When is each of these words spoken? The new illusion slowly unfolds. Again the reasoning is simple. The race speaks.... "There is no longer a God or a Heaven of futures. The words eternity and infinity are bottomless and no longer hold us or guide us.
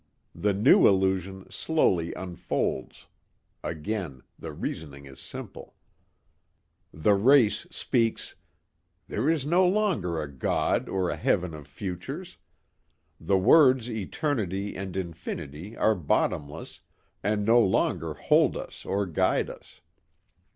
The 0.33 0.51
new 0.55 0.87
illusion 0.87 1.45
slowly 1.51 2.11
unfolds. 2.15 3.05
Again 3.63 4.23
the 4.39 4.51
reasoning 4.51 5.05
is 5.05 5.19
simple. 5.19 5.75
The 6.91 7.13
race 7.13 7.67
speaks.... 7.69 8.33
"There 9.07 9.29
is 9.29 9.45
no 9.45 9.63
longer 9.67 10.19
a 10.19 10.27
God 10.27 10.89
or 10.89 11.11
a 11.11 11.15
Heaven 11.15 11.53
of 11.53 11.67
futures. 11.67 12.39
The 13.19 13.37
words 13.37 13.91
eternity 13.91 14.75
and 14.75 14.97
infinity 14.97 15.77
are 15.77 15.93
bottomless 15.93 16.81
and 17.21 17.45
no 17.45 17.59
longer 17.61 18.15
hold 18.15 18.57
us 18.57 18.83
or 18.85 19.05
guide 19.05 19.51
us. 19.51 19.81